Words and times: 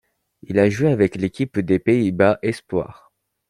Il 0.41 0.57
a 0.57 0.67
joué 0.67 0.89
avec 0.91 1.15
l'équipe 1.15 1.59
des 1.59 1.77
Pays-Bas 1.77 2.39
espoirs. 2.41 3.11